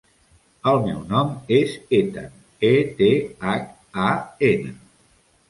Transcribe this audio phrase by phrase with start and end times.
[0.69, 2.33] El meu nom és Ethan:
[2.71, 3.11] e, te,
[3.51, 3.71] hac,
[4.09, 4.09] a,
[4.51, 4.75] ena.